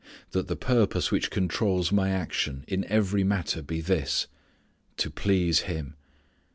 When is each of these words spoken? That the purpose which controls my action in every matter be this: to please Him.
That 0.31 0.47
the 0.47 0.55
purpose 0.55 1.11
which 1.11 1.29
controls 1.29 1.91
my 1.91 2.09
action 2.09 2.65
in 2.67 2.85
every 2.85 3.23
matter 3.23 3.61
be 3.61 3.81
this: 3.81 4.25
to 4.97 5.11
please 5.11 5.59
Him. 5.59 5.93